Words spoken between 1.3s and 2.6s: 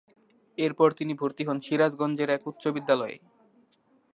হন সিরাজগঞ্জের এক